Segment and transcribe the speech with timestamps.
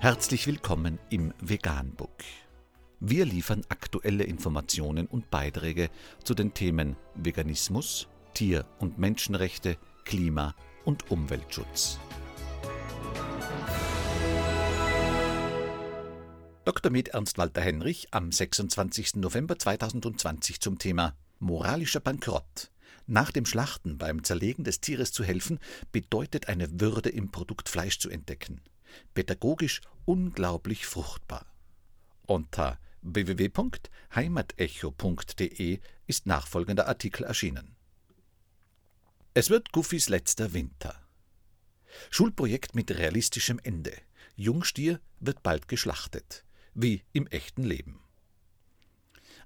[0.00, 2.22] Herzlich willkommen im Veganbook.
[3.00, 5.90] Wir liefern aktuelle Informationen und Beiträge
[6.22, 10.54] zu den Themen Veganismus, Tier- und Menschenrechte, Klima-
[10.84, 11.98] und Umweltschutz.
[16.64, 16.92] Dr.
[16.92, 19.16] Med Ernst Walter Henrich am 26.
[19.16, 22.70] November 2020 zum Thema Moralischer Bankrott.
[23.08, 25.58] Nach dem Schlachten beim Zerlegen des Tieres zu helfen,
[25.90, 28.60] bedeutet eine Würde im Produkt Fleisch zu entdecken.
[29.14, 31.46] Pädagogisch unglaublich fruchtbar.
[32.26, 37.76] Unter www.heimatecho.de ist nachfolgender Artikel erschienen.
[39.34, 41.00] Es wird Guffys letzter Winter.
[42.10, 43.92] Schulprojekt mit realistischem Ende.
[44.36, 46.44] Jungstier wird bald geschlachtet
[46.74, 48.00] wie im echten Leben.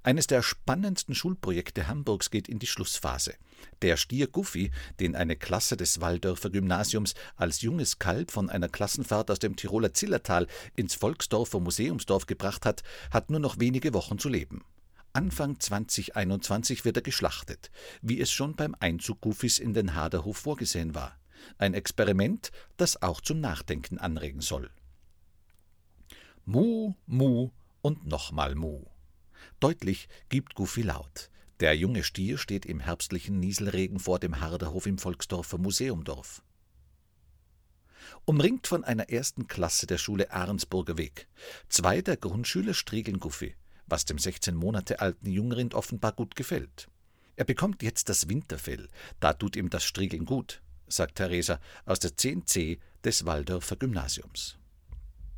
[0.05, 3.35] Eines der spannendsten Schulprojekte Hamburgs geht in die Schlussphase.
[3.83, 9.31] Der Stier Guffy, den eine Klasse des Waldörfer Gymnasiums als junges Kalb von einer Klassenfahrt
[9.31, 12.83] aus dem Tiroler Zillertal ins Volksdorfer Museumsdorf gebracht hat,
[13.13, 14.65] hat nur noch wenige Wochen zu leben.
[15.13, 20.97] Anfang 2021 wird er geschlachtet, wie es schon beim Einzug Guffys in den Haderhof vorgesehen
[20.97, 21.17] war.
[21.59, 24.71] Ein Experiment, das auch zum Nachdenken anregen soll.
[26.45, 27.51] Mu, Mu
[27.83, 28.92] und nochmal Mu.
[29.61, 31.31] Deutlich gibt Goofy laut.
[31.61, 36.43] Der junge Stier steht im herbstlichen Nieselregen vor dem Harderhof im Volksdorfer Museumdorf.
[38.25, 41.29] Umringt von einer ersten Klasse der Schule Ahrensburger Weg.
[41.69, 43.55] Zwei der Grundschüler striegeln Goofy,
[43.87, 46.89] was dem 16 Monate alten Jungrind offenbar gut gefällt.
[47.37, 48.89] Er bekommt jetzt das Winterfell,
[49.21, 54.59] da tut ihm das Striegeln gut, sagt Theresa aus der 10c des Waldorfer Gymnasiums.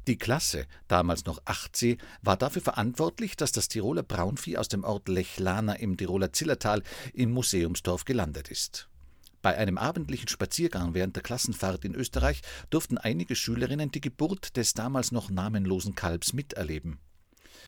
[0.07, 5.09] Die Klasse, damals noch 8c, war dafür verantwortlich, dass das Tiroler Braunvieh aus dem Ort
[5.09, 6.83] Lechlana im Tiroler Zillertal
[7.15, 8.89] im Museumsdorf gelandet ist.
[9.41, 14.75] Bei einem abendlichen Spaziergang während der Klassenfahrt in Österreich durften einige Schülerinnen die Geburt des
[14.75, 16.99] damals noch namenlosen Kalbs miterleben.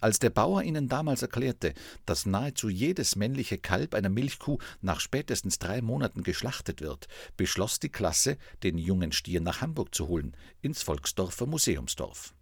[0.01, 5.59] Als der Bauer ihnen damals erklärte, dass nahezu jedes männliche Kalb einer Milchkuh nach spätestens
[5.59, 10.83] drei Monaten geschlachtet wird, beschloss die Klasse, den jungen Stier nach Hamburg zu holen, ins
[10.83, 12.35] Volksdorfer Museumsdorf.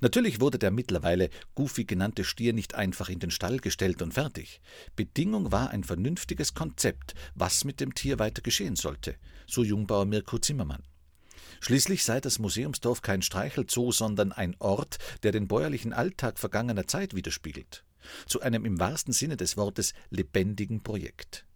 [0.00, 4.60] Natürlich wurde der mittlerweile Goofy genannte Stier nicht einfach in den Stall gestellt und fertig.
[4.96, 9.16] Bedingung war ein vernünftiges Konzept, was mit dem Tier weiter geschehen sollte,
[9.46, 10.82] so Jungbauer Mirko Zimmermann.
[11.62, 17.14] Schließlich sei das Museumsdorf kein Streichelzoo, sondern ein Ort, der den bäuerlichen Alltag vergangener Zeit
[17.14, 17.84] widerspiegelt.
[18.26, 21.46] Zu einem im wahrsten Sinne des Wortes lebendigen Projekt.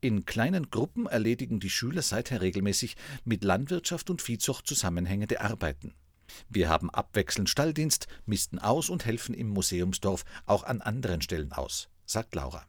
[0.00, 5.94] In kleinen Gruppen erledigen die Schüler seither regelmäßig mit Landwirtschaft und Viehzucht zusammenhängende Arbeiten.
[6.48, 11.88] Wir haben abwechselnd Stalldienst, misten aus und helfen im Museumsdorf auch an anderen Stellen aus,
[12.04, 12.66] sagt Laura.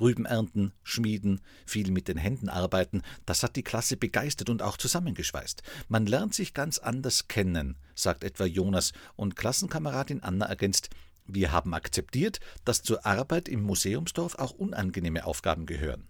[0.00, 4.76] Rüben ernten, schmieden, viel mit den Händen arbeiten, das hat die Klasse begeistert und auch
[4.76, 5.62] zusammengeschweißt.
[5.88, 10.90] Man lernt sich ganz anders kennen, sagt etwa Jonas, und Klassenkameradin Anna ergänzt,
[11.30, 16.08] wir haben akzeptiert, dass zur Arbeit im Museumsdorf auch unangenehme Aufgaben gehören.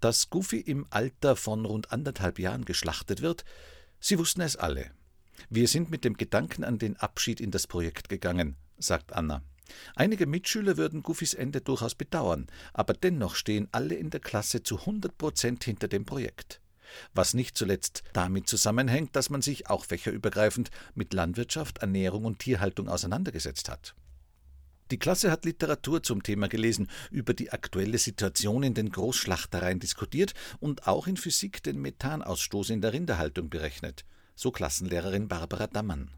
[0.00, 3.44] Dass Goofy im Alter von rund anderthalb Jahren geschlachtet wird,
[3.98, 4.92] sie wussten es alle.
[5.50, 9.42] Wir sind mit dem Gedanken an den Abschied in das Projekt gegangen, sagt Anna.
[9.94, 14.80] Einige Mitschüler würden Goofys Ende durchaus bedauern, aber dennoch stehen alle in der Klasse zu
[14.80, 16.60] 100 Prozent hinter dem Projekt.
[17.14, 22.88] Was nicht zuletzt damit zusammenhängt, dass man sich auch fächerübergreifend mit Landwirtschaft, Ernährung und Tierhaltung
[22.88, 23.94] auseinandergesetzt hat.
[24.90, 30.34] Die Klasse hat Literatur zum Thema gelesen, über die aktuelle Situation in den Großschlachtereien diskutiert
[30.60, 34.04] und auch in Physik den Methanausstoß in der Rinderhaltung berechnet,
[34.34, 36.10] so Klassenlehrerin Barbara Dammann.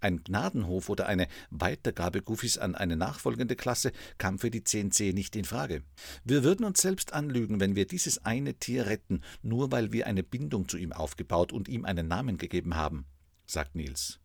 [0.00, 5.36] Ein Gnadenhof oder eine Weitergabe Goofys an eine nachfolgende Klasse kam für die 10c nicht
[5.36, 5.82] in Frage.
[6.24, 10.22] Wir würden uns selbst anlügen, wenn wir dieses eine Tier retten, nur weil wir eine
[10.22, 13.06] Bindung zu ihm aufgebaut und ihm einen Namen gegeben haben,
[13.46, 14.20] sagt Nils.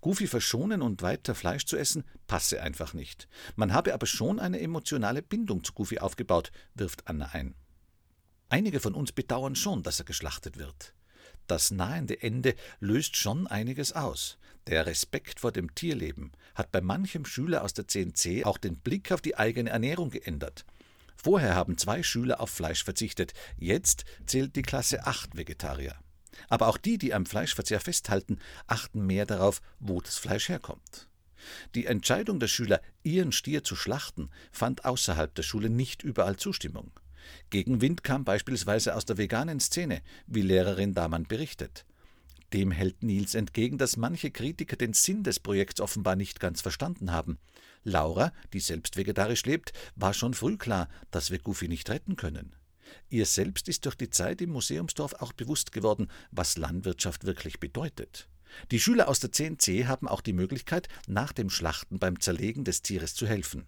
[0.00, 3.28] Goofy verschonen und weiter Fleisch zu essen, passe einfach nicht.
[3.56, 7.54] Man habe aber schon eine emotionale Bindung zu Goofy aufgebaut, wirft Anna ein.
[8.48, 10.94] Einige von uns bedauern schon, dass er geschlachtet wird.
[11.46, 14.38] Das nahende Ende löst schon einiges aus.
[14.66, 19.12] Der Respekt vor dem Tierleben hat bei manchem Schüler aus der 10c auch den Blick
[19.12, 20.64] auf die eigene Ernährung geändert.
[21.16, 25.94] Vorher haben zwei Schüler auf Fleisch verzichtet, jetzt zählt die Klasse acht Vegetarier.
[26.48, 31.08] Aber auch die, die am Fleischverzehr festhalten, achten mehr darauf, wo das Fleisch herkommt.
[31.74, 36.90] Die Entscheidung der Schüler, ihren Stier zu schlachten, fand außerhalb der Schule nicht überall Zustimmung.
[37.50, 41.84] Gegenwind kam beispielsweise aus der veganen Szene, wie Lehrerin Damann berichtet.
[42.52, 47.10] Dem hält Nils entgegen, dass manche Kritiker den Sinn des Projekts offenbar nicht ganz verstanden
[47.10, 47.38] haben.
[47.82, 52.54] Laura, die selbst vegetarisch lebt, war schon früh klar, dass wir Goofy nicht retten können.
[53.08, 58.28] Ihr selbst ist durch die Zeit im Museumsdorf auch bewusst geworden, was Landwirtschaft wirklich bedeutet.
[58.70, 62.82] Die Schüler aus der 10c haben auch die Möglichkeit, nach dem Schlachten beim Zerlegen des
[62.82, 63.66] Tieres zu helfen.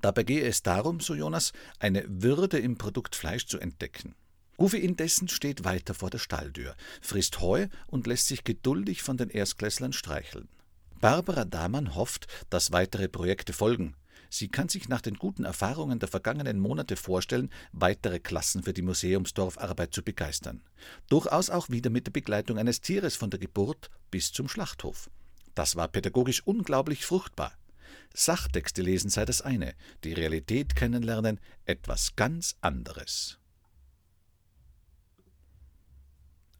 [0.00, 4.14] Dabei gehe es darum, so Jonas, eine Würde im Produkt Fleisch zu entdecken.
[4.56, 9.30] Goofy indessen steht weiter vor der Stalldür, frisst Heu und lässt sich geduldig von den
[9.30, 10.48] Erstklässlern streicheln.
[11.00, 13.94] Barbara Damann hofft, dass weitere Projekte folgen.
[14.30, 18.82] Sie kann sich nach den guten Erfahrungen der vergangenen Monate vorstellen, weitere Klassen für die
[18.82, 20.60] Museumsdorfarbeit zu begeistern.
[21.08, 25.08] Durchaus auch wieder mit der Begleitung eines Tieres von der Geburt bis zum Schlachthof.
[25.54, 27.52] Das war pädagogisch unglaublich fruchtbar.
[28.14, 29.74] Sachtexte lesen sei das eine,
[30.04, 33.38] die Realität kennenlernen etwas ganz anderes.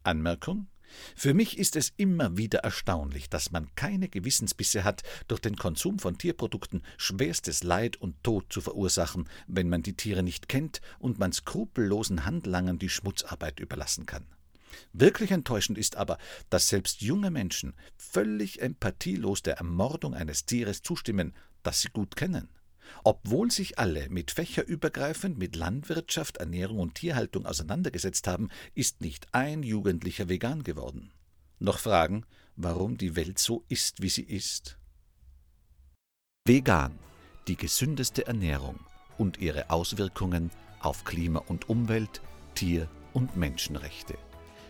[0.03, 0.67] Anmerkung
[1.15, 5.99] für mich ist es immer wieder erstaunlich, dass man keine Gewissensbisse hat, durch den Konsum
[5.99, 11.19] von Tierprodukten schwerstes Leid und Tod zu verursachen, wenn man die Tiere nicht kennt und
[11.19, 14.25] man skrupellosen Handlangern die Schmutzarbeit überlassen kann.
[14.93, 16.17] Wirklich enttäuschend ist aber,
[16.49, 21.33] dass selbst junge Menschen völlig empathielos der Ermordung eines Tieres zustimmen,
[21.63, 22.49] das sie gut kennen.
[23.03, 29.63] Obwohl sich alle mit fächerübergreifend mit Landwirtschaft, Ernährung und Tierhaltung auseinandergesetzt haben, ist nicht ein
[29.63, 31.11] Jugendlicher vegan geworden.
[31.59, 32.25] Noch fragen,
[32.55, 34.77] warum die Welt so ist, wie sie ist?
[36.45, 36.97] Vegan,
[37.47, 38.79] die gesündeste Ernährung
[39.17, 42.21] und ihre Auswirkungen auf Klima und Umwelt,
[42.55, 44.17] Tier- und Menschenrechte.